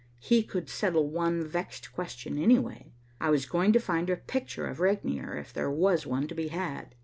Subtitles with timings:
[0.19, 2.91] He could settle one vexed question anyway.
[3.19, 6.47] I was going to find a picture of Regnier if there was one to be
[6.47, 6.95] had.